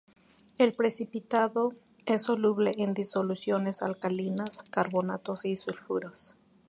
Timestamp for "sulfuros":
5.55-6.33